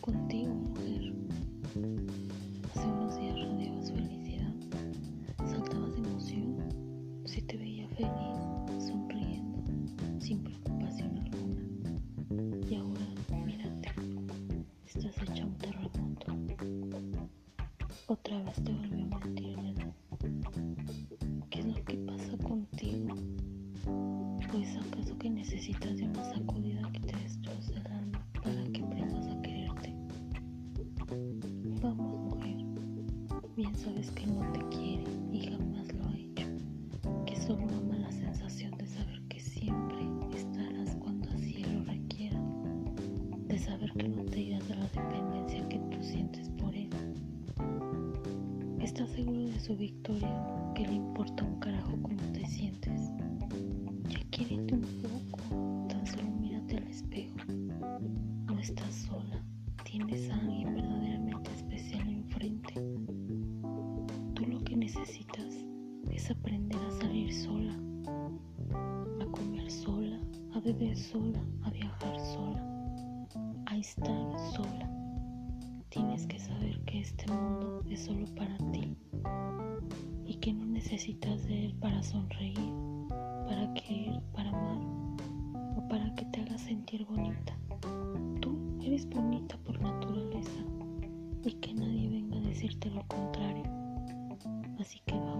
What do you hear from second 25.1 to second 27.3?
que necesitas de una sacudida que te